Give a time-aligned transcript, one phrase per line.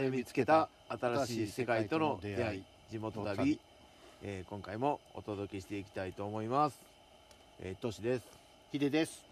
[0.00, 3.60] で見つけた新しい世界との出会い地元旅、
[4.22, 6.78] えー今回もお届けしていきたいと思います。
[7.60, 8.24] えー、トシです。
[8.72, 9.22] ヒデです。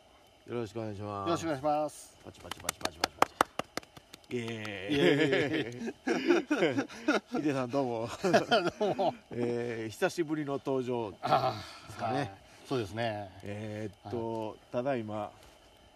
[0.47, 1.29] よろしくお願いします。
[1.29, 2.17] よろしくお願いします。
[2.25, 7.39] パチパチパチパチパチパチイエーイ。
[7.39, 8.09] ヒデさんどうも、
[8.79, 9.15] どうも。
[9.31, 12.19] えー、久しぶりの登場あですかね。
[12.19, 12.31] はい。
[12.69, 13.31] そうですね。
[13.43, 15.31] えー、っと、ただいま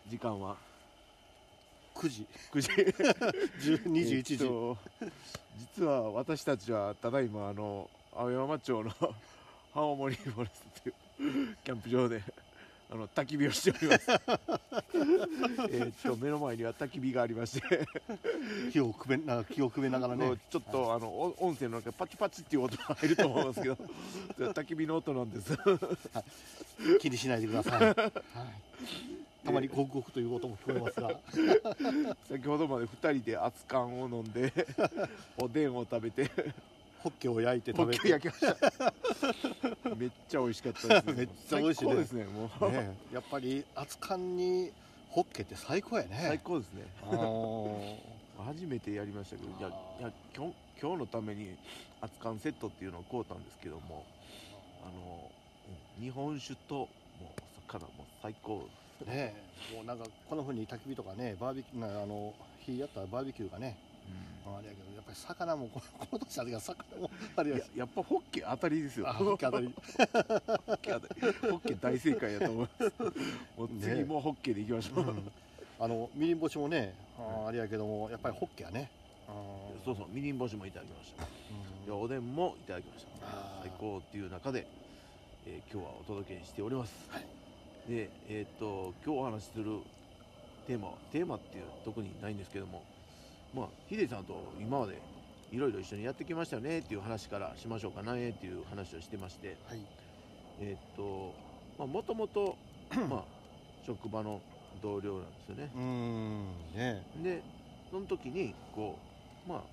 [0.08, 0.56] 時間は？
[1.94, 2.70] 9時、9時
[3.82, 4.34] 10 21時。
[4.34, 4.78] えっと
[5.76, 8.92] 実は私たちはただいまあの青山町の
[9.74, 10.92] 青森フォレストとい
[11.52, 12.22] う キャンプ場で
[12.90, 14.10] あの焚き火をしております
[15.70, 17.88] えっと目の前には焚き火がありまして
[18.70, 20.36] 火をくべな気をくべながらね。
[20.50, 23.76] ちょっとあのお音声の中でパチパチっていう音が入ると思いますけど
[24.36, 25.56] 焚き火の音なんです
[27.00, 27.82] 気にしないでください。
[27.82, 29.21] はい。
[29.44, 34.52] たまにゴクゴクという音も聞こえますが、 先ほどまで2人で熱燗を飲んで
[35.38, 36.30] おでんを食べて
[37.02, 38.02] ホッケを焼いて食べて。
[38.02, 39.94] ケ焼きました。
[39.96, 41.12] めっちゃ美味しかったですね。
[41.18, 44.72] めっちゃ美味しいですねもう、ね、やっぱり熱燗に
[45.10, 46.18] ホッケって最高やね。
[46.22, 46.84] 最高ですね。
[48.38, 51.56] 初めてやりましたけどいやいや今日今日のために
[52.00, 54.04] 熱燗セットっていうのを買うたんですけども
[54.82, 55.30] あの
[55.98, 58.68] うん日本酒ともう魚もう最高
[59.04, 59.34] ね
[59.74, 63.76] もうなんかこの風に焚き火とかねバーベキューなあの火やったらバーベキューがね
[64.44, 69.08] あれやけどやっぱり魚もこのこの年あれが魚もあれやいややっぱホッケ当たりですよ。
[69.08, 69.66] あホッケ当たり。
[70.66, 71.32] ホッケ当たり。
[71.50, 72.92] ホッケ大正解やと思います。
[73.56, 75.32] もう次ねもホッケでいきましょう、うん。
[75.78, 78.90] あのみりん干しもねあーあれやけどもやっぱりホッケやね。
[79.84, 81.24] そうそうみりん干しもいただきました。
[81.24, 81.26] う
[81.82, 81.86] ん。
[81.86, 83.12] でおでんもいただきました。
[83.62, 84.66] 最高っていう中で、
[85.46, 87.08] えー今日はお届けしております、
[87.86, 89.80] でえーっと今日お話しする
[90.64, 92.86] テーマはテーマっていう特にないんですけども
[93.52, 95.02] まあヒデさんと今まで
[95.50, 99.86] いろいろ一緒にやってきましたよねっていう話からしましょうかねっていう話をしてましてはい。
[100.58, 101.40] えーっと
[101.76, 102.58] まあもともと
[103.08, 103.28] まあ
[103.80, 104.42] 職場の
[104.80, 105.70] 同僚なんですよね。
[105.74, 107.04] うーんね。
[107.16, 107.42] で
[107.90, 109.02] その時にこ
[109.44, 109.64] うまあ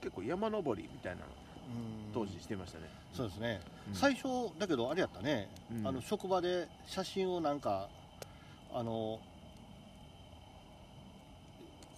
[0.00, 1.24] 結構山登りみたいな
[2.12, 2.84] 当時してましたね、
[3.14, 3.94] そうですね、うん。
[3.94, 5.86] 最初だけどあれやったね、うん。
[5.86, 7.88] あの職場で写真をなんか
[8.72, 9.20] あの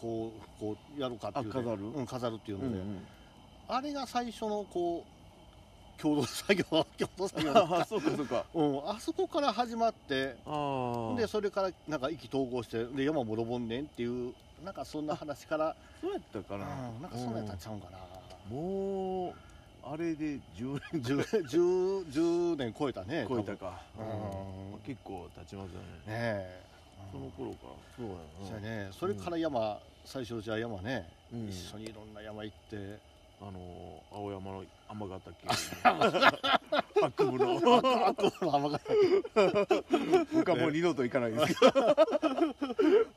[0.00, 1.82] こうこうやろうかっていう、ね、あ飾る？
[1.84, 3.06] うん、飾るっていうので、うんうん。
[3.68, 6.64] あれが最初のこう共同作業
[6.98, 8.44] 共同作業そうかそうか。
[8.52, 10.36] うん、あそこから始まって
[11.16, 14.34] でそれからなんか意気投合してで山も登んねんっていう
[14.64, 17.98] なんかそんな話からそうやったかうんな、なんかそんなんやったんちゃうんかな、
[18.50, 19.34] もう
[19.84, 23.82] あれで10年 10, 10, 10年超えたね超えたか、
[24.86, 25.86] 結構経ちますよね。
[26.06, 26.62] ねえ。
[27.10, 27.58] その頃か。
[27.96, 28.88] そうやね。
[28.92, 31.48] それから山、最初じゃあ山ね、うん。
[31.48, 32.98] 一緒にいろんな山行って
[33.42, 35.32] あのー青山の天ヶ岳
[37.02, 38.06] 悪夢の。
[38.06, 38.78] あとの浜が
[40.34, 41.72] 僕はもう二度と行かないですけど。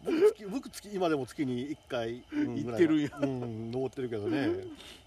[0.06, 2.56] 僕月僕月今でも月に1回、うん。
[2.56, 4.48] 行ってるんうん登ってるけどね。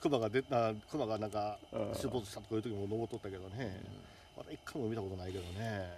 [0.02, 1.58] 熊が出た熊がなんか
[1.94, 3.80] 出没したとかいう時も登っとったけどね。
[4.36, 5.90] まだ一回も見たことないけどね。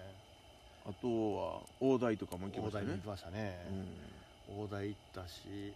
[0.87, 2.85] あとは大台とかも行きましたね。
[2.85, 3.59] 大台に行きましたね、
[4.57, 5.75] 大台行ったし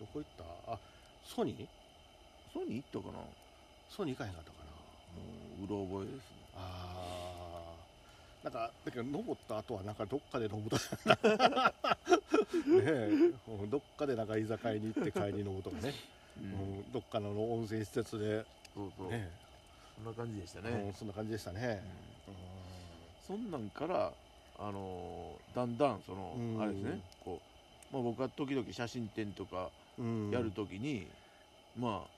[0.00, 0.24] どこ行っ
[0.66, 0.72] た？
[0.72, 0.78] あ
[1.26, 1.66] ソニー？
[2.54, 3.18] ソニー行ったかな？
[3.90, 4.70] ソニー行かへんかったかな。
[5.18, 5.26] も
[5.60, 6.36] ううろ覚えですね。
[6.54, 10.82] ああなんかだけど登った後はなんかどっかで飲むとか
[12.64, 13.10] ねえ。
[13.48, 15.92] うんどっかでなんか居酒屋に行って帰り飲むとかね、
[16.38, 18.44] ううんどっかの温泉施設で。
[18.72, 19.30] そうそう、ね
[19.96, 21.82] そんな感じでしたね、うんそんな感じでしたね、
[23.26, 24.12] そんなんから、
[24.58, 26.60] あのーだんだんその、うん。
[26.60, 27.00] あれですね。
[27.20, 27.40] こ
[27.90, 30.30] う、まあ、僕は時々写真展とかうん。
[30.30, 31.06] やるときに、
[31.76, 32.13] まあ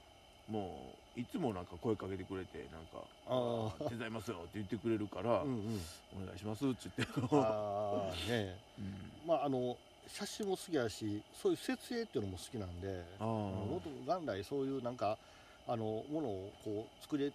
[0.48, 5.80] もういつもなんか声かけてくれてなんかああ手伝いますよって言ってくれるから、うんうん
[6.22, 8.94] お願いしますって言って、ああね うん。
[9.26, 9.76] まああの
[10.06, 13.26] 写真も好きやしそういう設営っていうのも好きなんであー。
[13.26, 15.18] もっと元来そういうなんか
[15.66, 17.32] あのものをこう作れ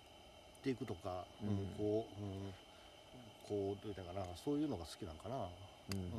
[0.64, 1.50] ていくとか、うん。
[1.50, 5.36] うんこう、うん、こうどういったかなそういうのが好きなんかな。
[5.36, 6.12] うん。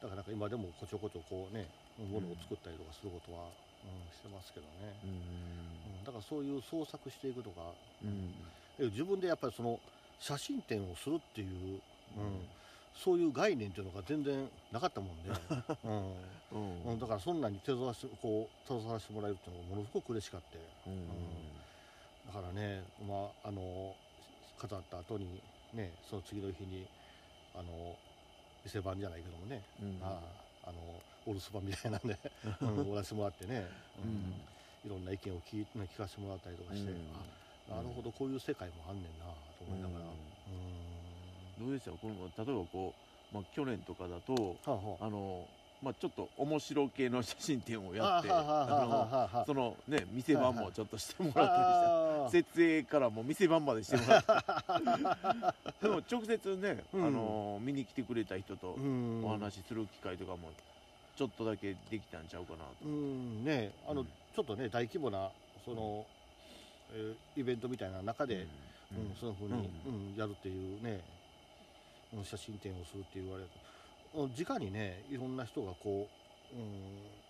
[0.00, 1.66] だからなんか今でもこちょこちょこうね
[1.98, 3.48] ものを作ったりとかすることは、
[3.84, 5.10] うんしてますけどね、うん。
[5.10, 7.60] うん、だからそういう創作していくとか、
[8.04, 8.34] うん。
[8.78, 9.78] え自分でやっぱりその
[10.18, 11.80] 写真展をするっていう、
[12.16, 12.46] うん。
[12.94, 15.30] そういう概念っていうのが全然なかったもんで、
[16.52, 16.98] うん。
[17.00, 20.58] だからそんなに手伝わしてこう携わらせてもらえるっていうのがものすごく嬉しかって。
[20.86, 21.08] うん。
[22.26, 23.96] だからねまああの
[24.58, 25.40] 飾った後に
[25.72, 26.86] ねその次の日に
[27.54, 27.96] あの
[28.62, 29.98] 店番じゃないけどもね、うん。
[29.98, 30.22] ま
[30.64, 30.78] ああの
[31.26, 32.18] お留守番みたいなんで、
[32.60, 33.66] うん、おらせてもらってね、
[34.04, 34.34] うん。
[34.84, 36.98] いろんな意見を聞い聞かせてもらったりとかして、うん。
[37.70, 40.06] あなるほどこういう世界もあんねんなと思いながら、
[41.60, 41.90] どうでした？
[41.92, 42.14] この
[42.44, 42.92] 例えばこ
[43.32, 45.06] う、まあ、去年とかだとはあはあ。
[45.06, 45.46] あの、
[45.82, 52.50] まあ、ちょっと面白系の写真展をやってそのね店番もちょっとしてもらったりして。
[52.52, 54.24] 設営からもう店番までしてもらっ
[55.80, 57.06] て でも直接ね、うん。
[57.06, 59.24] あの見に来てくれた人とうん。
[59.24, 60.50] お話しする機会とかも
[61.16, 64.06] ちょっとだけできたんちゃうかなと、うんねあの、うん。
[64.06, 65.28] ちょっとね大規模な
[65.64, 66.04] その、
[66.94, 68.46] えーイベントみたいな中で、
[68.92, 69.10] うん。
[69.10, 70.16] うん、そのふうに、うん。
[70.16, 71.00] やるっていうね、
[72.14, 73.48] うん、写真展をするって言われる
[74.14, 76.06] うん直にねいろんな人がこ
[76.52, 77.22] う、うん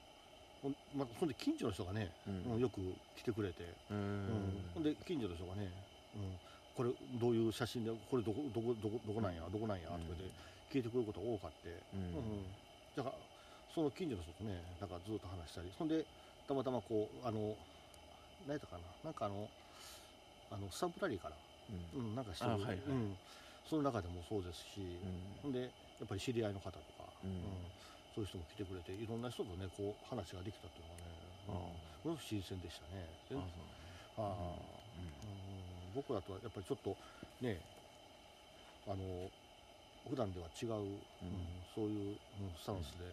[0.62, 2.52] ほんまあ、そんで近所の人がね、うん。
[2.55, 2.81] うんよく
[3.17, 5.70] 来てくれて、ううんんほんで近所の人がね、
[6.14, 6.38] うん、
[6.75, 10.31] これどういう写真でこれどこどこどこどこなんやどこなんやとかで
[10.70, 12.00] 聞いてくれることが多かって、うん。
[12.00, 12.46] うん。
[12.96, 13.31] だから
[13.75, 16.05] その近所の人とねなんかずっと話したりそんで
[16.47, 17.57] たまたまこうあの
[18.47, 19.49] 何やったかななんかあの
[20.51, 21.37] あのスタンプラリーから、
[21.71, 22.09] うん。
[22.11, 22.77] うん、なんかしてる、あはいはい。
[22.77, 23.17] うん、
[23.65, 25.41] その中でもそうですし、うん。
[25.41, 27.41] ほんでやっぱり知り合いの方とか、うん。
[28.15, 31.05] そういう人も来てくれていろんな人とねこう話ができたっていうのがね、
[31.49, 31.55] うん、
[32.03, 33.09] すごく新鮮でしたね。
[33.31, 33.43] 全あ
[34.19, 34.27] ああ。
[34.95, 35.93] うん。
[35.95, 36.99] 僕らとはやっぱりちょっと
[37.41, 37.63] ね
[38.87, 39.31] あの
[40.07, 41.65] 普段では違う、うん。
[41.75, 43.05] そういう、うんスタンスで、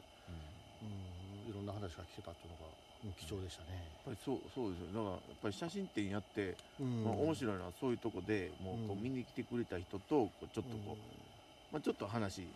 [0.82, 1.50] うん。
[1.50, 2.66] いろんな話が聞けたっていうのが、
[3.04, 3.70] うん貴重でしたね。
[3.72, 7.04] やっぱりそうそうですよだからやっぱり写真展やって、うん。
[7.06, 9.04] まあ、面白いのはそういうとこでもうこううん。
[9.04, 12.54] 見に来てくれた人とこうちょっとこう、まあ、ちょっと話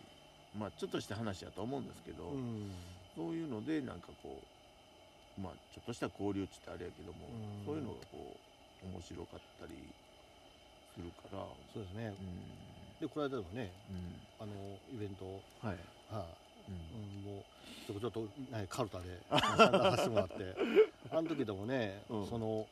[0.54, 2.31] まあちょっとした話だと思うんですけど、
[3.16, 4.48] そういうのでなんかこ
[5.38, 7.66] うまあちょっとした交流って言ったらあれやけども、うん。
[7.66, 8.40] そういうのがこ
[8.84, 9.96] う面白かったり
[10.94, 11.40] するから。
[11.74, 12.14] そうですね。
[12.19, 12.22] う。
[12.22, 12.98] ん。
[13.00, 14.28] でこの間のねうん。
[14.40, 15.78] あのイベントはい、
[16.08, 17.44] はうんうん、もう
[17.86, 18.21] ちょこちょっと、
[18.56, 20.33] ね、カルタで参加させてもらって。
[21.12, 22.27] あの時でもね、うん。
[22.27, 22.65] その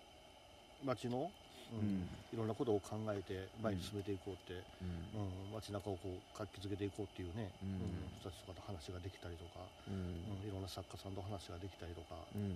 [0.83, 1.31] 町の、
[1.73, 2.09] うんうん。
[2.33, 5.21] いろんなことを考えて前に進めていこうって、うん。
[5.21, 7.69] うん街中をこう活気づけていこうっていうね、うん。
[7.69, 7.79] うん
[8.19, 9.93] 人たちとかと話ができたりとか、うん。
[9.93, 9.97] う
[10.45, 12.41] んいろんな作家さんと話ができたりとか、うん。
[12.41, 12.51] うん。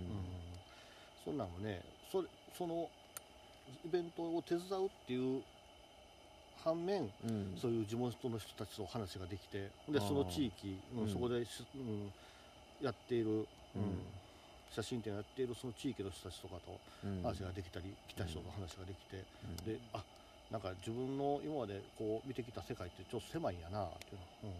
[1.24, 2.88] そんなんもねそれその
[3.84, 5.42] イベントを手伝うっていう
[6.66, 7.54] 反面うん。
[7.56, 11.08] そういう地元の人たちと話ができてでその地域、うんうん。
[11.08, 12.10] そこでし、うん、
[12.84, 13.36] やっている、うん。
[13.38, 13.46] うん
[14.74, 17.22] 写真展やっているその地域の人たちとかとうん。
[17.22, 19.64] 話ができたり、来た人と話ができて、うん。
[19.64, 20.02] であ
[20.50, 24.58] なんか自分の今までこう見てきた世界ってちょっと狭いんやなっていうの、うん。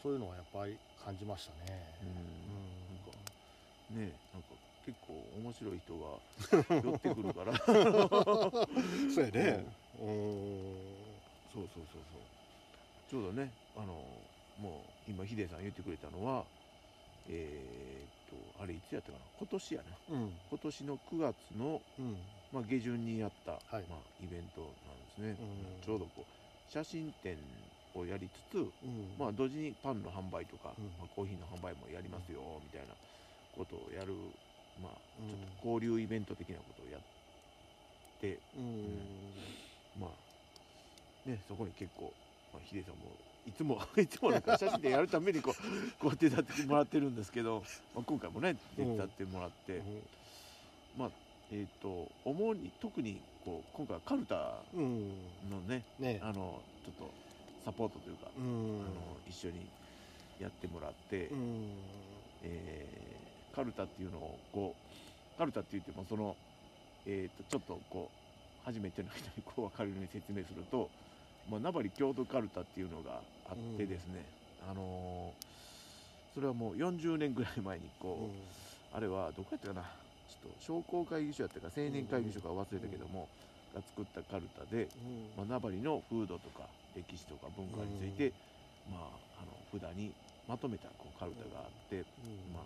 [0.00, 1.82] そういうのはやっぱり感じましたね。
[2.00, 3.98] うん。
[3.98, 4.54] なんかねなんか
[4.86, 5.12] 結構
[5.42, 7.52] 面白い人が寄ってくるから。
[9.10, 9.85] そうやね。
[9.98, 11.22] うん。
[11.52, 12.22] そうそうそうそう
[13.06, 16.46] ちょうどねあのもう今ヒデさん言ってくれたのは
[17.26, 19.24] えーっとあれいつやったかな？
[19.34, 20.40] 今年やなうん。
[20.48, 22.24] 今年の9月の、うん。
[22.52, 26.32] まあ、下旬にやった、はいまあ、イベントなんですね、うんちょうどこう
[26.70, 27.38] 写真展
[27.94, 29.14] をやりつつ、うん。
[29.18, 32.94] まあ、同時にパンの販売とか、うんまあ、コーヒーの販売もやりますよみたいな
[33.52, 34.14] ことをやる、
[34.80, 37.00] まあ、うんちょっと交流イベント的なことをやっ
[38.18, 39.65] て、うん。
[40.00, 42.12] まあね、そこに結構、
[42.52, 43.10] まあ、ヒデさんも
[43.46, 45.54] いつも いつもなんか写真展やるためにこう
[45.98, 49.82] こう手伝ってもらってるんですけど、まあ、今回もね手伝ってもらって、
[50.96, 51.10] まあ
[51.50, 55.08] えっ、と主に特にこう今回はカルタうん。
[55.50, 56.20] のねね。
[56.22, 57.10] あのちょっと
[57.64, 58.80] サポートというか、うん。
[58.80, 59.66] あの一緒に
[60.40, 61.70] やってもらって、うん。
[62.42, 63.26] えー
[63.56, 66.36] カルタっていうのをこうカルタって言ってもその、
[67.06, 68.25] えー、とちょっとこう
[68.66, 70.90] 初めての人にこう分かるように説明すると、
[71.48, 74.26] まあ、名張郷土カルタっていうのがあってですね、
[74.68, 75.46] あのー
[76.34, 78.28] それはもう40年ぐらい前にこ
[78.92, 79.80] う、あれはどこやったかな
[80.28, 83.26] ちょっと商工会議所やったか青年会議所か忘れたけども、
[83.74, 84.88] が作ったカルタで、
[85.34, 88.32] まあ、名張の風土とか歴史とか文化について、
[88.90, 90.12] まあ、あの札に
[90.46, 92.04] まとめたこうカルタがあって、
[92.52, 92.62] まあ、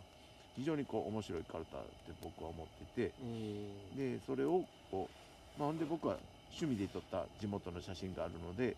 [0.56, 4.18] 非常にこう面白いカルタって僕は思っててうん。
[4.18, 5.19] でそれをこう、
[5.60, 6.16] まあ、ほんで僕は
[6.56, 8.74] 趣味で撮った地元の写真があるので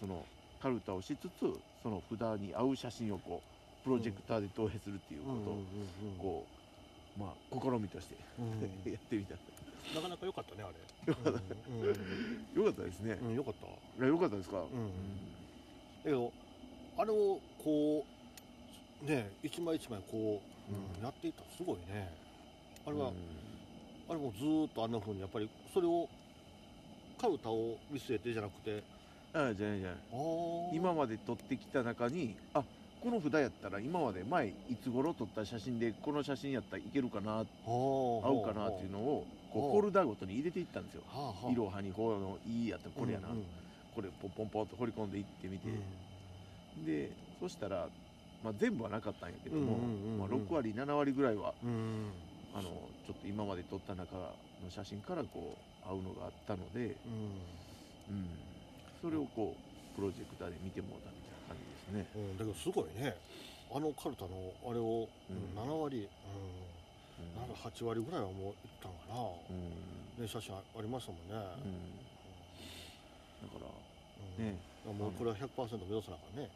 [0.00, 0.26] その
[0.60, 1.46] カルタをしつつ
[1.82, 5.62] その札に合う写真をこうプロジェクターで投影するっていうことを
[6.18, 6.46] こ
[7.16, 8.60] う、まあ、試みとしてうん。
[8.92, 9.34] やってみた。
[9.94, 11.14] なかなか良かったねあれ。
[12.60, 13.34] よかったですね、うん。
[13.34, 13.66] よかった。
[13.66, 14.64] いやよかったですか、だ
[16.04, 16.32] けど
[16.98, 18.04] あれをこ
[19.02, 21.02] うね一枚一枚こう、うん。
[21.02, 22.12] やっていったらすごいね。
[22.84, 23.39] あれは、うん
[24.10, 26.08] あれもずーっとあんな風にやっぱりそれを
[27.20, 28.82] カルタを見据えてじゃなくて。
[29.32, 29.98] あじゃないじゃない。
[30.72, 32.64] 今まで撮ってきた中にあ
[33.00, 34.52] この札やったら今まで前い
[34.82, 41.02] つ頃撮った写真でこの写真やったらいけるかな合合うかなっていうのをこほううフォルダごとに入れていったんですよ。
[41.06, 43.44] はあはにこのいいやったらこれやな、うんうん。
[43.94, 46.84] これポンポンポンと掘り込んでいってみて、うん。
[46.84, 47.86] でそしたら、
[48.42, 49.78] まあ、全部はなかったんやけども、
[50.18, 52.10] まあ、6割7割ぐらいはうん
[52.54, 52.70] あの
[53.06, 57.60] ちょっと今まで撮った中の写真からこう合うのがあったので、うん。
[58.10, 58.26] うん、
[59.00, 62.06] それをこうプロジェクターで見てもらったみたいな感じですね。
[62.16, 63.14] うん、だけどすごいね。
[63.72, 65.54] あのカルタのあれを、うん。
[65.54, 66.10] 7割、うん。
[67.22, 70.22] うん、なんか8割ぐらいはもういったんかな、うん。
[70.22, 71.38] ね、写真ありましたもんね、うん、
[73.46, 73.70] だから
[74.38, 74.44] うん。
[74.44, 74.58] ね
[74.98, 76.50] もうこれは100%目指さなあかんね。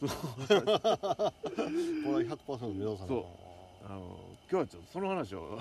[0.00, 0.10] そう。
[2.04, 3.51] これは100%目指さなあかんわ
[3.84, 4.16] あの
[4.50, 5.58] 今日はちょっとその話を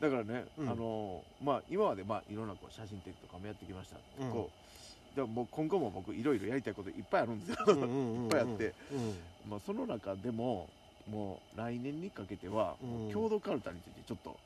[0.00, 0.68] だからね、うん。
[0.68, 8.74] あのまあ今までまあいろんなこう写真展とかもやってきました、うんこうでも今後も僕いろいろやりたいこといっぱいあるんですよ、 いっぱいあって。
[8.92, 10.68] うんまあその中でも
[11.10, 13.10] もう来年にかけては、うん。
[13.10, 14.36] 郷土カルタについてちょっと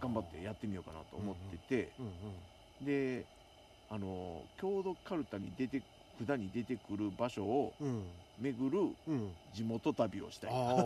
[0.00, 1.36] 頑張ってやってみようかなと思っ
[1.68, 1.92] てて、
[2.80, 3.24] で
[3.90, 5.82] あの郷土カルタに出て
[6.26, 8.02] 札に出てくる場所をうん
[8.42, 9.32] 巡るうん。
[9.54, 10.50] 地元旅をしたい。
[10.52, 10.84] ああ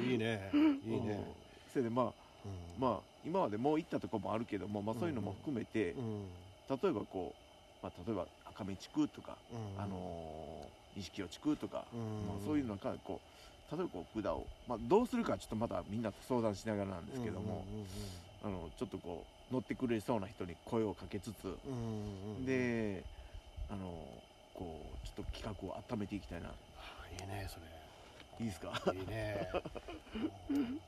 [0.00, 0.50] いいね。
[0.82, 1.12] いいね。
[1.12, 1.70] うん。
[1.70, 2.06] それでまあ
[2.44, 2.80] うん。
[2.80, 6.28] まあ今までもう行ったとこもあるけども、まあ、そういうのも含めて、うん。
[6.68, 9.80] 例えばこう、まあ、例えば赤目地区とか、うん。
[9.80, 12.26] あのー錦尾地区とか、うん。
[12.26, 13.20] まあ、そういうのがこ
[13.70, 17.66] う例えばこう札を、まあ、どうするかはちょっとまだみんなと相談しながらなんですけども、
[18.42, 22.46] あのちょっとこう乗ってくれそうな人に声をかけつつ、うんうんうんうん。
[22.46, 23.04] で
[23.68, 24.24] あの
[24.58, 27.66] こうちょっと企画を温めていきたいなあーいいねそれ
[28.40, 28.72] いいですか？
[28.92, 29.48] いいね。
[30.50, 30.80] う ん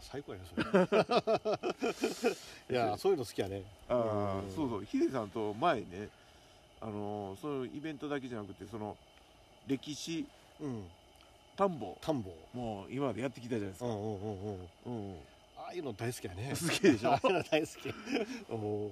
[0.00, 0.64] 最高やねそれ。
[2.70, 3.62] いやそういうの好きやね。
[3.88, 6.08] ああうんそうそうヒデさんと前ね
[6.80, 8.96] あのそういうイベントだけじゃなくてその
[9.66, 10.26] 歴史
[10.60, 10.88] うん。
[11.56, 12.30] 田んぼ田んぼ。
[12.54, 14.96] もう今までやってきたじゃないですか、うんうんうんうん。
[15.10, 15.18] うん
[15.58, 16.50] ああいうの大好きやね。
[16.50, 17.12] 好きでしょ？
[17.18, 17.94] ああいうの大好き。
[18.50, 18.90] お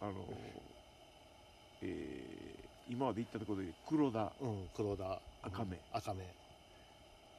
[0.00, 0.12] あの
[1.82, 2.47] えー
[2.88, 5.20] 今まで行ったところで黒田うん黒田。
[5.42, 5.78] 赤目。
[5.92, 6.24] 赤目。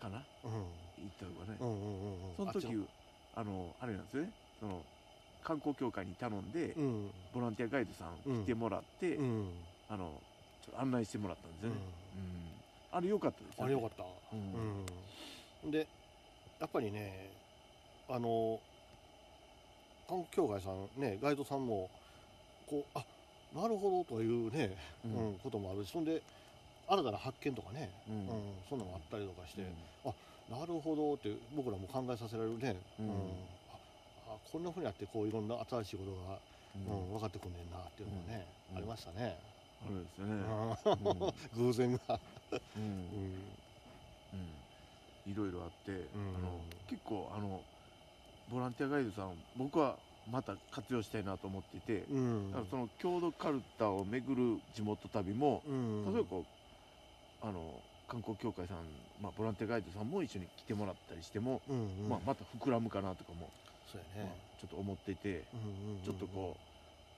[0.02, 0.24] かな？
[0.44, 0.52] うん。
[0.52, 2.36] 行ったとこね、うんうんうんうん。
[2.38, 2.88] その時
[3.36, 3.76] あの。
[3.82, 4.32] あれなんですよね。
[4.60, 4.82] その
[5.44, 7.12] 観光協会に頼んで、うん。
[7.34, 9.50] ボランティアガイドさん来てもらって、うん。
[9.90, 10.22] あの
[10.66, 11.76] ちょっと案内してもらったんですよね、
[12.92, 12.98] うん。
[12.98, 14.04] あれ良かったですよ、ね、あれよかった。
[14.34, 14.86] うん。
[15.66, 15.72] うん。
[15.72, 15.88] で
[16.60, 17.32] やっぱりね
[18.10, 18.60] あの
[20.08, 21.90] 観光協会さんねガイドさんも
[22.68, 23.04] こうあ
[23.54, 26.22] なるほどというね、ううんんこともあるしそんで
[26.88, 28.28] 新たな発見とかね、うん。
[28.28, 30.14] うんそんなのもあったりとかして、うん。
[30.50, 33.10] なるほどって僕らも考えさせられるね、うん。
[33.70, 33.78] あ
[34.28, 36.42] あこんなふうにやってこういろんな新しいことが、
[36.76, 36.86] うん。
[36.86, 38.78] うん分かってくんねんなっていうのがね、うん。
[38.78, 39.38] ありましたね、
[39.82, 41.34] あるですよね、うん。
[41.66, 42.20] 偶然が、
[42.76, 42.82] うん。
[42.84, 43.58] うん。
[44.34, 44.66] うん。
[45.26, 46.10] いろいろあって、ん。
[46.36, 47.66] あの結構あの
[48.48, 52.52] ボランティアガイドさん僕はまた活用したいなと思ってて、うん。
[52.52, 56.14] だからその郷土カルタを巡る地元旅も、うん。
[56.14, 56.46] 例えばこ
[57.42, 58.88] うあの観光協会さん、
[59.20, 62.10] まあ、ボランティアガイドさんも一緒に来てもらったりしても、うんうん。
[62.10, 63.54] まあ、また膨らむかなとかも、
[63.86, 66.04] そうまあやね、ちょっと思ってて、うんうんうん。
[66.04, 66.70] ちょっとこう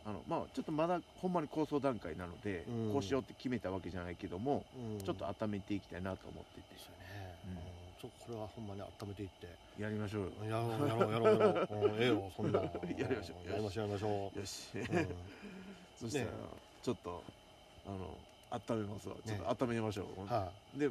[0.04, 2.92] あのまあちょっとまだほんまに構想段階なので、うん。
[2.92, 4.98] こうしようって決めたわけじゃないけども、うん。
[5.00, 6.96] ちょっと温めていきたいなと思ってて、そう
[7.48, 9.48] やね、うんうんちょこれはほんまに温めていって。
[9.82, 10.30] やりましょうよ。
[10.50, 11.40] やろうやろうやろう。
[11.40, 12.60] やろう、うん、ええよ そんな。
[12.62, 12.72] や
[13.08, 13.50] りましょう。
[13.50, 15.08] やりましょうやりましょよし、う、うん。
[16.00, 16.32] そしたら、ね
[16.82, 17.24] ちょっと
[17.86, 18.18] あの
[18.50, 19.16] 温めますわ。
[19.24, 20.90] ちょっねと温めましょう、はで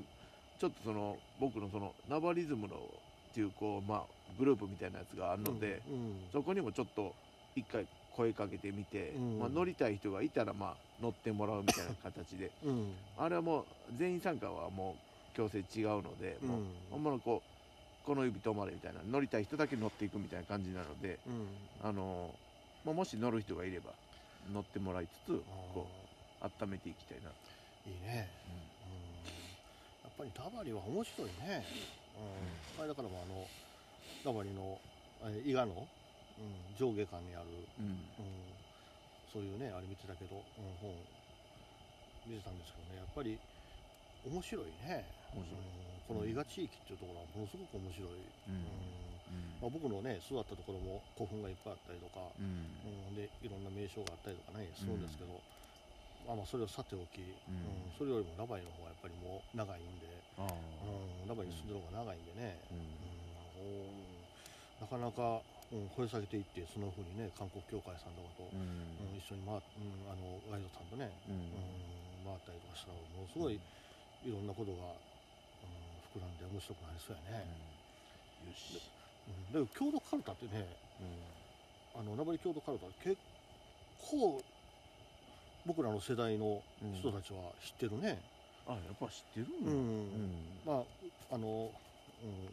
[0.61, 4.05] ちょっとその僕のそのナバリズムのっていうこうまあ
[4.38, 7.12] グループみたいなやつがあいるので、うんそこにもちょっと
[7.57, 7.85] 一回
[8.17, 9.38] 声かけてみて、うん。
[9.40, 12.52] まあ、乗りたい人がいたらまあ乗ってもらうみたいな形で。
[13.19, 13.64] あれはもう
[13.97, 21.47] 全員参加はもう強制違うので、もううんほんまのこうこの指止まれみたいな乗りたい人だけ乗っていくみたいな感じなのでうん。
[21.83, 22.35] あの、
[22.85, 23.93] まあ、もし乗る人がいれば
[24.53, 25.43] 乗ってもらいつつ
[25.75, 25.87] こ
[26.43, 27.37] う温めていきたいなと、
[27.87, 29.29] いいね、うん、
[30.03, 31.63] やっぱりダバリは面白いね、
[32.17, 33.47] うん、あれだからもうあの
[34.25, 34.81] ダバリの
[35.23, 37.47] え伊賀の、うん、上下間にある、
[37.79, 37.85] うん。
[37.85, 38.01] うん、
[39.31, 40.43] そういうねあれ見てたけど、うん、
[40.81, 40.91] 本
[42.27, 43.39] 見てたんですけどねやっぱり
[44.25, 45.63] 面白いね面白い。
[45.63, 48.31] うん、この伊賀地域っていうところはものすごく面白い、
[49.61, 52.67] まあ、僕のね育ったところも古墳がいっぱいあったりとか、うん。
[53.11, 55.37] うん、でいろんな名称があったりとかねするんですけど、
[56.27, 57.61] まあ、まあそれをさておき、うん。
[57.61, 57.93] うん。
[57.95, 60.09] それよりもラバイの方がやっぱりもう長いんで、
[60.41, 62.81] うん、ラバイに住んでる方が長いんでね、うん。
[63.61, 64.25] うん。
[64.81, 68.61] なかなか、うん、掘り下げていってそのふうにね韓国協会さんとかと、うん。
[68.61, 69.61] うん一緒に、まうん、
[70.09, 71.37] あのガイドさんとね、うん。
[71.37, 75.10] うん回ったりとかしたらものすごいいろんなことが、うん、
[76.11, 77.47] 膨らんで面白くなりそうやね、
[78.47, 78.81] よし、
[79.29, 80.67] うん、だけど郷土カルタってね
[81.95, 83.17] あの名張郷土カルタ結
[84.11, 84.43] 構
[85.67, 86.62] 僕らの世代の
[86.99, 88.19] 人たちは知ってるね、
[88.67, 92.50] あやっぱ知ってるうんうんまああの、うん、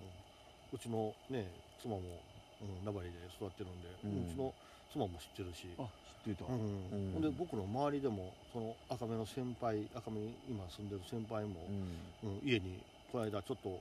[0.74, 1.48] うちのね
[1.82, 2.02] 妻も、
[2.62, 4.54] うん、名張で育ってるんで、ううちの
[4.92, 5.88] 妻も知ってるし、あ
[6.26, 11.62] 知ってた、うんうんほんで僕の周りでもその赤目の先輩赤目に今住んでる先輩も、
[12.24, 13.80] うんうん家にこの間ちょっと、うん、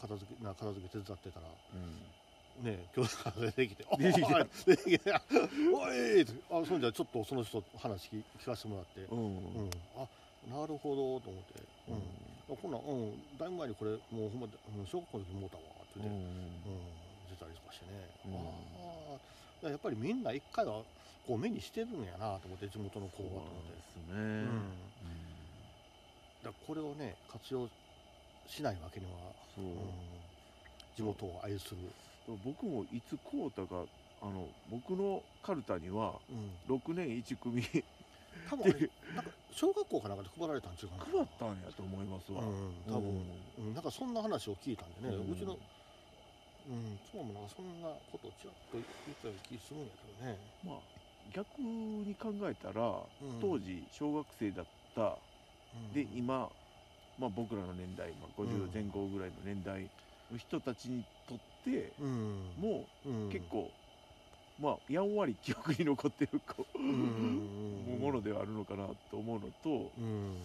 [0.00, 2.64] 片付けな片付け手伝ってたらうん。
[2.64, 5.12] ね今日から出てきて「出てきたおい出てきて
[5.74, 9.18] おい!」ってあそんじゃちょっとその人話聞聞かせてもらって、うん。
[9.18, 9.70] うん。
[9.96, 10.06] あ
[10.48, 11.54] なるほどと思って、
[11.88, 12.56] うん。
[12.56, 16.52] こんなん、うん、だいぶ前にこれもうほんま、うん、小学校の時もうたわって言って、うん。
[17.30, 18.36] 出たりとかしてね、うん。
[18.36, 19.18] あ
[19.64, 20.84] あやっぱりみんな一回は
[21.26, 23.72] こう目にしてるんやなと思って地元の子はと思って。
[23.72, 24.76] ですね、うん。
[26.44, 27.68] だこれをね活用
[28.46, 29.12] しないわけには、
[29.54, 29.78] そう、うん。
[30.96, 31.76] 地元を愛する、
[32.44, 33.84] 僕もいつこうたか
[34.22, 36.14] あの僕のカルタには
[36.68, 37.62] うん、6年1組。
[38.50, 41.04] 多分あれなんか小学校かなんかで配られたん違うかな。
[41.04, 43.24] 配ったんやと思いますわ、うん、多分、
[43.58, 43.74] うん。
[43.74, 45.56] なんかそんな話を聞いたんでね、ううんちの、う
[46.72, 48.84] ん、妻もなんかそんなことをちらっと言っ
[49.22, 50.76] たような気するんやけどね、まあ
[51.32, 52.82] 逆に考えたら、
[53.22, 53.40] うん。
[53.40, 55.02] 当時小学生だった。
[55.02, 55.14] う
[55.90, 55.92] ん。
[55.92, 56.50] で今、
[57.16, 58.34] まあ、僕らの年代、まあ、うん。
[58.34, 59.90] 50前後ぐらいの年代
[60.30, 63.74] の人たちにとってうん、もう結構、
[64.58, 67.98] まあやんわり記憶に残ってるこう、うん。
[68.00, 70.38] ものではあるのかなと思うのとうん。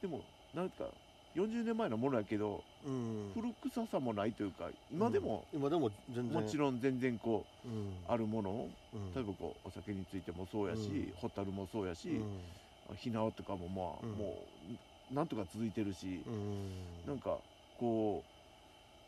[0.00, 0.94] でもなんか
[1.34, 3.32] 40年前のものやけどうん。
[3.34, 5.90] 古臭さもないというか今でも今でも
[6.22, 8.04] もちろん全然こううん。
[8.06, 9.12] あるものうん。
[9.14, 11.16] 例えばこうお酒についてもそうやし、うん。
[11.16, 12.96] ホタルもそうやし、うん。
[12.96, 14.18] ひなわとかもまあ、うん。
[14.18, 14.78] もう
[15.10, 17.06] なんとか続いてるし、うん。
[17.06, 17.38] なんか
[17.78, 18.22] こ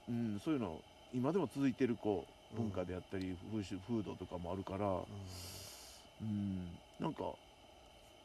[0.08, 0.80] う、うん、そういうの
[1.12, 4.86] 今でも続いてるこううん文化であったり、風習風土とかもあるから、
[6.20, 7.24] うん、なんか、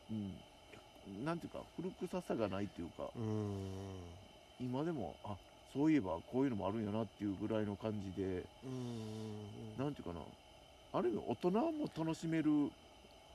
[0.10, 3.98] うん、なんていうか古臭さがないというかうん。
[4.60, 5.36] 今でもあ
[5.74, 10.22] そういえばこういうのもあるんやなっていうぐらいの感じでうんなんていうかな
[10.94, 12.72] ある意味大人も楽しめる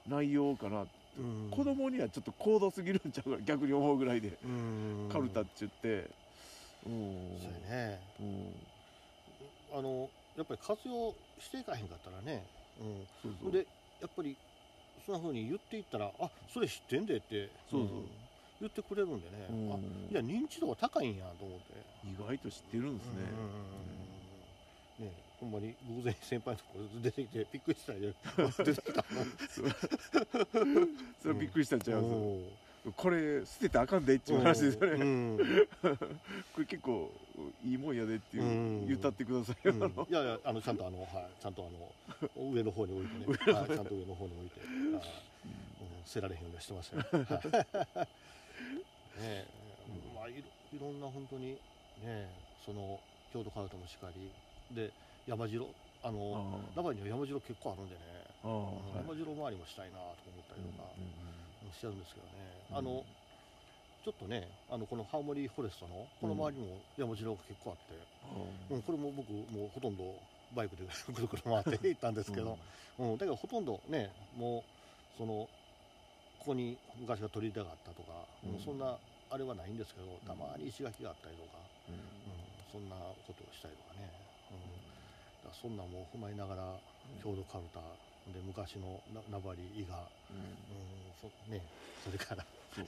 [0.07, 0.87] 内容かな、
[1.18, 1.50] うん。
[1.50, 5.09] 子供にはちょっと高度すぎるんちゃうか逆に思うぐらいで、うん。
[5.11, 6.11] カルタって言って。
[6.87, 7.38] うん。
[7.40, 8.00] そうやね。
[8.20, 8.52] うん。
[9.72, 12.46] あのやっぱり活用していかへんかったらね、
[13.22, 13.46] そうそう。
[13.46, 13.66] うん、で
[14.00, 14.38] やっぱり
[15.04, 17.98] そんな風に言っていったらあそれ知ってんでってそうそう。
[17.98, 18.07] ん。
[18.61, 19.72] 言ってくれるんでね、うん。
[19.72, 19.76] あ
[20.11, 21.74] いや認知度が高いんやと思って。
[22.04, 23.97] 意外と知ってるんですね、うん
[24.98, 28.12] ねほんまに偶然先輩のとこ出てきてびっくりしたよ。
[28.58, 29.04] 出てきた。
[31.22, 32.14] それびっくりしたんちゃいます、
[32.87, 35.38] おこれ捨てたらあかんでっていう話ですよね、うん。
[36.54, 37.12] これ結構
[37.64, 38.88] いいもんやでっていう、うん。
[38.88, 39.74] 言ったってくださいよ、
[40.08, 41.92] いやいやあのちゃんとあのはいちゃんとあの
[42.52, 43.06] 上の方に置い
[43.38, 45.00] てね、 はい、ちゃんと上の方に置いて、あうん、
[46.04, 47.04] 捨てられへんようにしてましたよ。
[47.12, 47.20] は
[48.02, 48.08] い。
[49.18, 49.46] ねえ、
[50.16, 50.38] まあいろ
[50.72, 51.56] いろんな本当に
[52.02, 52.28] ね
[52.64, 52.98] その
[53.32, 54.30] 郷土カルタもしかり
[54.74, 54.90] で
[55.26, 55.66] 山城
[56.02, 58.00] あのあ名張には山城結構あるんでね、
[58.44, 60.85] 山城周りもしたいなと思ったりとか
[61.74, 62.33] しちゃうんですけどね、
[62.70, 62.76] うん。
[62.78, 63.04] あの
[64.04, 67.98] ちょっとねあのこのハーモニーフォレストのこの周りにも山城が結構あって。
[68.70, 70.14] うん、これも僕もうほとんど
[70.54, 72.59] バイクでぐるぐる回って行ったんですけど、
[72.98, 73.16] うん。
[73.16, 74.62] だけどほとんどねも
[75.16, 75.48] うその
[76.38, 78.12] ここに昔が鳥居があったとか、
[78.64, 78.96] そんな
[79.31, 81.94] あれはないんですけどたまに石垣があったりとか、うん。
[81.94, 82.00] うん、
[82.70, 84.12] そんなことをしたりとかね、
[84.50, 86.80] うん、そんなんも踏まえながら
[87.22, 87.80] 郷土カルタ
[88.32, 90.37] で昔のな名張伊賀、うん。
[90.37, 91.62] うんそね、
[92.04, 92.87] それから、そう。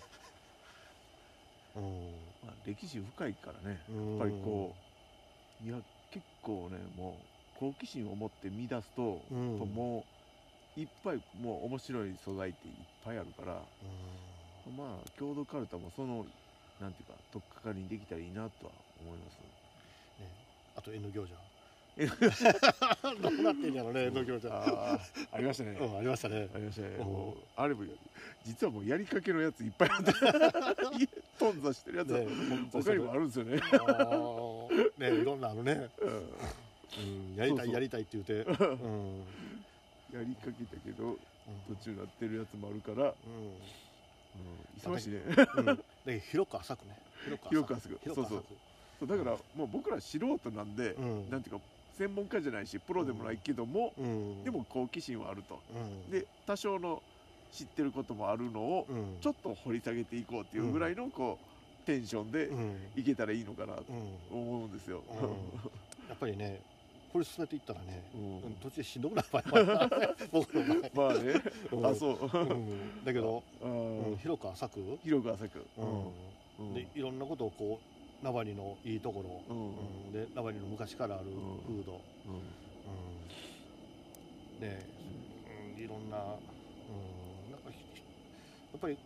[1.81, 2.35] うん。
[2.43, 3.81] まあ、歴史深いからね。
[3.89, 4.77] うん、やっぱりこ
[5.63, 7.21] ういや結構ねも
[7.55, 9.59] う好奇心を持って見出すと、うん。
[9.59, 10.07] とも
[10.77, 13.69] ういっぱいもう面白い素材っていっぱいあるから
[14.67, 14.77] うん。
[14.77, 16.27] まあ郷土カルタもその
[16.81, 19.39] なんていうか取っかかりにできたらいいなとは思います。
[20.19, 20.31] ね、
[20.75, 21.35] あと N 行者
[23.23, 26.49] どうなってんやろね行者あーありましたね、うんありましたね。
[26.55, 27.05] ありましたね、うん。
[27.05, 27.85] もうあれも
[28.45, 30.13] 実はもうやりかけのやついっぱいあって
[31.39, 33.61] 頓挫してるやつ他にもあるんですよね、
[34.99, 36.11] ねいろんなあのね、うん。
[36.11, 38.33] うん、やりたいやりたいって言うて。
[38.35, 39.25] うん。
[40.13, 41.77] やりかけたけどうん。
[41.77, 43.15] 途中なってるやつもあるから、う
[44.87, 45.19] うん、忙しいね。
[45.19, 45.85] んうん。
[46.05, 46.97] で 広く浅くね。
[47.49, 47.99] 広く浅く。
[48.03, 48.29] 広く浅く。
[48.29, 48.45] そう
[49.01, 51.31] そうだからもう僕ら素人なんで、うん。
[51.31, 51.63] なんていうか
[52.01, 54.45] 専門家じゃないしプロでもないけども、うん。
[54.45, 55.63] でも好奇心はあると。
[55.69, 56.09] うん。
[56.11, 57.03] で多少の
[57.51, 59.19] 知ってることもあるのをうん。
[59.21, 62.91] ちょっと掘り下げていこうっていうぐらいのこうテンションでうん。
[62.95, 64.19] いけたらいいのかなとうん。
[64.31, 65.05] 思うんですよ。
[65.07, 66.09] うん。
[66.09, 66.63] やっぱりね
[67.13, 68.41] これ進めていったらね、うん。
[68.41, 69.29] うん途中でしんどくなる。
[69.31, 71.35] 場合もあるからね僕の場合、まあね、
[71.73, 71.87] うん。
[71.87, 73.05] あそう、うん。
[73.05, 74.13] だけど、 ううん。
[74.15, 76.15] ん、広く浅く、広く浅く、うん。
[76.59, 76.75] うん。
[76.75, 80.07] でいろんなことをこう名張のいいところ、うん。
[80.07, 80.13] うん。
[80.13, 81.63] で名張の昔からあるうん。
[81.63, 82.43] 風土、うん。
[84.59, 86.39] で、うんいろんな、
[86.89, 87.79] うん、なんかひ
[88.73, 88.99] やっぱり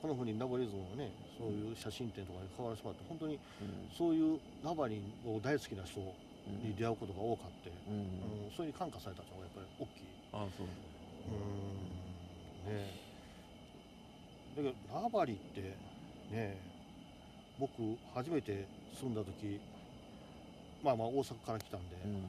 [0.00, 3.88] このふうに名張リズムのねそういう写真展とかに関わらせてもらって本当にうん。
[3.96, 6.00] そういう名張を大好きな人
[6.46, 6.68] うん。
[6.68, 8.44] に出会うことが多かって、うん。
[8.44, 10.06] うんそれに感化されたのがやっぱり大きい。
[10.32, 10.66] あそう。
[10.66, 12.64] うん。
[12.64, 12.90] ね。
[14.56, 15.78] だけど名張って
[16.30, 16.77] ね
[17.58, 17.72] 僕
[18.14, 18.66] 初めて
[19.00, 19.60] 住んだ時
[20.82, 22.22] まあまあ大阪から来たんで、うん。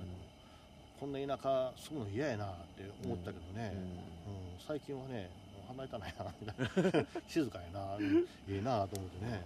[0.99, 4.65] こんな田舎住むの嫌やなって思ったけどね、うん。
[4.67, 7.05] 最近はねもう離れたないなみたいな。
[7.29, 9.41] 静かやなうんいいなと思ってね。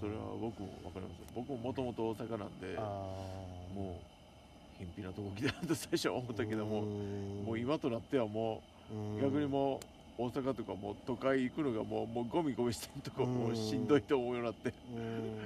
[0.00, 1.26] それは僕も分かりますよ。
[1.34, 2.80] 僕ももともと大阪なんであ
[3.74, 3.98] も
[4.76, 7.44] う偏僻なとこ来たなと最初は思ったけどもん。
[7.44, 9.18] もう今となってはもうん。
[9.18, 9.80] う逆にもう
[10.20, 13.34] 大阪とかもう都会行くのがもうもうゴミゴミしてるとこうん。
[13.34, 15.38] もうしんどいと思うようになってうん。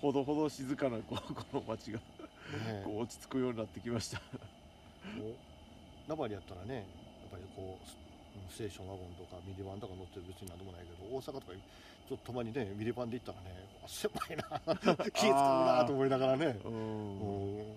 [0.00, 1.16] ほどほど静かな こ
[1.52, 2.82] の街がね。
[2.84, 4.20] こう落ち着くようになってきました。
[6.08, 6.84] 名張やったらねやっ
[7.30, 7.88] ぱりこう
[8.50, 16.58] スステーションワゴンとかミニバンとか乗ってる別になんでもないけど大阪とかちょっとたまにねミニバンで行ったらねあ狭いな 気使うなと思いながらね。
[16.64, 16.74] ううん。
[16.74, 17.74] んうん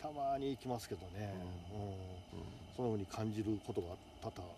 [0.00, 1.34] たまに行きますけどね、
[1.74, 2.76] うん。
[2.76, 3.88] そのように感じることが
[4.22, 4.48] 多々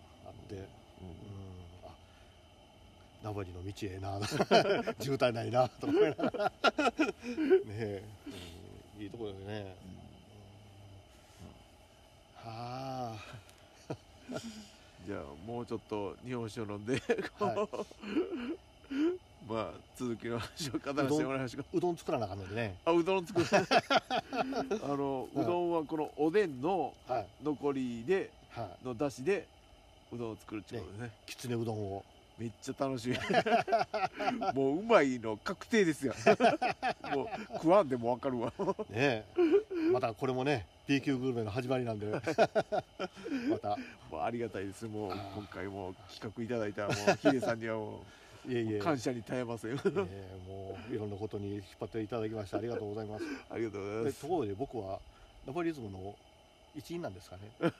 [0.51, 1.93] あって、うん、あ
[3.23, 4.19] 名張の道ええな。
[4.99, 6.49] 渋滞ないなと思いながら。
[6.49, 6.73] ね
[7.69, 8.03] え、
[8.97, 9.03] うん。
[9.03, 9.75] いいところでね、
[12.35, 13.95] はあ。
[15.05, 17.01] じゃあもうちょっと日本酒を飲んで
[17.39, 17.77] は
[19.47, 21.63] まあ続きの話を語らせてもらいましょう。
[21.63, 22.75] かうどん作らなあかんのでね。
[22.85, 23.47] あうどん作る。
[23.51, 27.27] あのうどんはこのおでんのはい。
[27.43, 28.85] 残りではい。
[28.85, 29.47] の出汁で
[30.11, 31.11] うどんを作るってことね。
[31.25, 32.03] きつねうどんを。
[32.37, 33.15] めっちゃ楽しみ
[34.55, 36.15] もううまいの確定ですよ。
[37.15, 38.51] もう食わんでもわかるわ。
[38.89, 39.25] ねえ
[39.91, 42.07] またこれもね B 級グルメの始まりなんで。
[43.47, 43.77] また。
[44.09, 44.85] もうありがたいです。
[44.85, 48.03] もう今回も企画いただいたもうヒデさんにはも
[48.47, 53.25] いえいうえ感謝に絶えませんあええもういろんなことに引っ張っていただきましてありがとうございます。
[53.55, 54.15] りがとうございます。
[54.15, 54.99] でところで僕は
[55.45, 56.15] ナバリズムの
[56.75, 57.51] 一員なんですかね。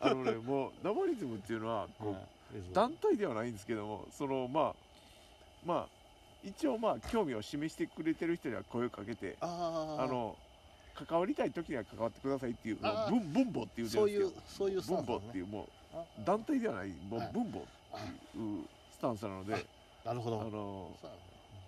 [0.00, 2.24] あのねもうナバリズムっていうのはこう、はい。
[2.72, 4.74] 団体ではないんですけどもそのまあ
[5.64, 5.88] まあ
[6.42, 10.36] 一応まあ興味を示してくれてる人には声をかけてあの
[10.94, 17.32] 関わりたい時には関わってくださいっていう分分母っていうそういうそういうスタン分母っていうもうあ団体ではないもうはい。
[17.32, 17.62] 分母っ
[18.32, 19.54] ていうスタンスなので、
[20.04, 20.50] あなるほど。
[20.50, 21.08] のさ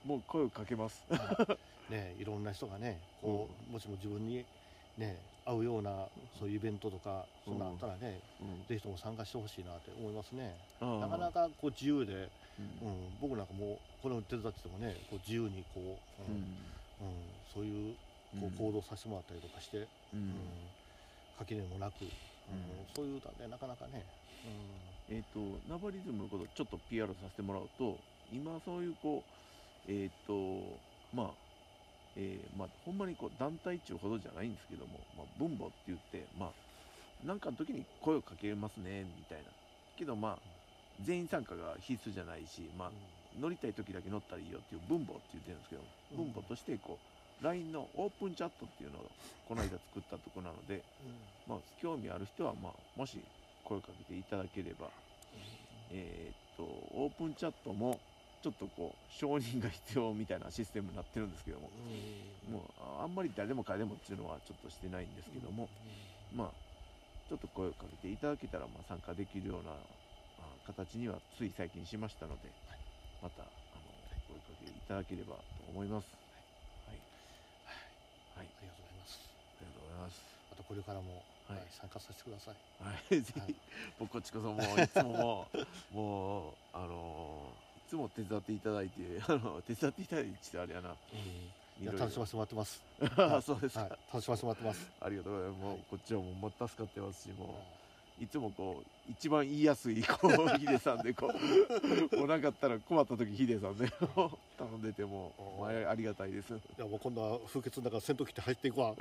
[0.04, 1.04] もう声をかけます。
[1.10, 1.56] あ
[1.90, 4.44] ねいろんな人がねこうもしも自分に
[4.98, 8.64] ね合うようなそういうイベントとかそんなあったらね、うん。
[8.64, 12.78] ぜひとも参加してほしいなって思いますね、なかなかこう自由で、うん。
[12.80, 16.72] うん、僕なんかもうこれを手伝っててもねこう自由にこう、うん。
[17.00, 17.42] うん。
[17.46, 17.96] そういう
[18.38, 19.78] こう行動させてもらったりとかして、
[20.12, 20.18] ううん。
[20.18, 20.74] ん
[21.34, 22.04] 垣根もなく、
[22.48, 22.54] うん。
[22.54, 22.86] うん。
[22.94, 24.06] そういう歌でなかなかね、
[25.08, 29.26] えっ、とナバリズムのことをちょっと PR させてもらうと今そういうこ
[29.86, 31.41] うえっ、とまあ
[32.16, 39.44] えーまあほんまにこう団体っていうほどじゃないんですけども、まあ、分母って言ってまあなんかの時に声をかけますねみたいな。
[39.96, 40.38] けどまあ
[41.02, 42.90] 全員参加が必須じゃないしまあ
[43.40, 45.82] 乗りたい時だけ乗ったらいいよっていう分母って言ってるんですけど、
[46.18, 46.32] うん。
[46.32, 46.98] 分母としてこ
[47.40, 49.10] う LINE のオープンチャットっていうのを
[49.48, 50.82] この間作ったところなので、
[51.48, 53.18] まあ、興味ある人は、まあ、もし
[53.64, 54.86] 声をかけていただければ、
[55.90, 57.98] えーっとオープンチャットも
[58.42, 62.52] ちょっとこう承認が必要みたいなシステムになってるんですけども、うん。
[62.52, 62.62] もう
[63.00, 65.68] ああんまり誰でも彼でもっていうのはちょっとしてないんですけども、
[66.34, 66.48] まあ
[67.28, 72.50] ちょっと声をかけていただけたらまあ参加できるようなあ形にはつい最近しましたので、
[73.22, 73.52] またあの
[74.26, 76.10] 声かけていただければと思います。
[76.86, 76.98] はい、
[78.36, 79.22] はい、ありがとうございます。
[79.22, 80.18] ありがとうございます。
[80.50, 81.58] またこれからも、はい。
[81.58, 82.54] はい参加させてください。
[82.82, 83.54] はい、ぜひ、はい。
[83.98, 85.48] 僕こっちこそもういつもも
[85.92, 90.96] うもうあのいつも手伝っていただいて あの手伝っていただいてあれやな。
[91.80, 92.82] いや楽しませてもらってます。
[93.18, 93.90] あ そうですか、はい。
[93.90, 94.90] 楽しませてもらってます。
[95.00, 95.60] ありがとうございます。
[95.60, 95.80] もう、はい。
[95.90, 97.44] こっちはもうま助かってますし、も
[98.18, 98.26] うい。
[98.26, 101.32] つもこう一番言いやすいこうヒデさんでこ
[102.12, 103.90] う もうなかったら困った時ヒデさんで
[104.56, 106.54] 頼んでてもおまあありがたいです。
[106.54, 108.94] いやもう今度は風穴の中戦闘機って入っていくわ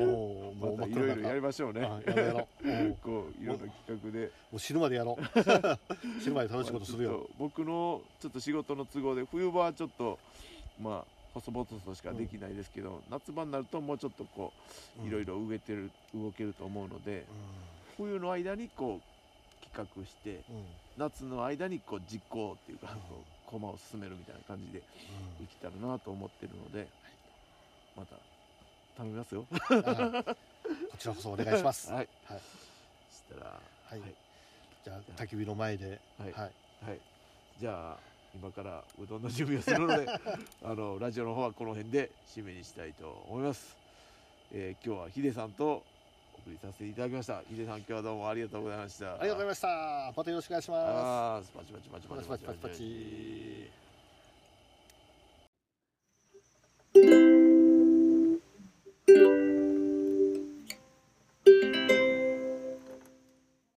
[0.00, 1.82] おおまたいろいろやりましょうね。
[1.82, 2.48] あやろ。
[2.64, 4.30] うやろこういろんな企画で。
[4.50, 5.24] もう死ぬまでやろう。
[6.20, 7.28] 死ぬまで楽しいことするよ。
[7.38, 10.18] 僕のちょっと仕事の都合で冬場はちょっと
[10.80, 14.52] まあ細々としかできないですけど、夏場になるともうちょっとこ
[15.02, 17.24] ういろいろ動けてる動けると思うので
[17.96, 20.56] 冬の間にこう企画してうん。
[20.56, 20.64] うん
[20.98, 22.98] 夏の間にこう実行っていうか、うん。
[23.02, 26.88] こう駒を進めるみたいな感じでできたらなと思ってるので
[27.98, 28.16] また
[28.96, 29.46] 頼みますよ。
[29.50, 29.56] こ
[30.98, 31.90] ちらこそお願いします。
[31.90, 32.08] はい。
[32.24, 32.40] はい。
[33.10, 34.00] そしたらはい。
[34.00, 34.14] はい。
[34.84, 36.00] じゃあ焚き火の前で。
[36.18, 36.32] はい。
[36.32, 36.52] はい。
[36.84, 37.00] はい、
[37.58, 37.98] じゃあ
[38.34, 40.06] 今からうどんの準備をするので
[40.62, 43.76] あのラジオの方はこの辺で締めにしたいと思います、
[44.52, 45.82] えー今日はヒデさんとお
[46.40, 47.42] 送りさせていただきました。
[47.48, 49.14] ヒデさん今日はどうもありがとうございました。
[49.14, 50.12] ありがとうございました。
[50.16, 51.52] またよろしくお願いします。
[51.52, 52.22] パチパチパチパチ。
[52.22, 53.70] パチパチパチパチ